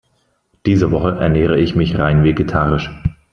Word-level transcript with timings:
Diese 0.65 0.89
Woche 0.89 1.19
ernähre 1.19 1.59
ich 1.59 1.75
mich 1.75 1.95
rein 1.95 2.23
vegetarisch. 2.23 2.89